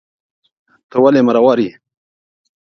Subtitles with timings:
[0.89, 1.71] ته ولي مرور یې